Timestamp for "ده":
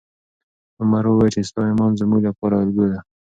2.91-2.99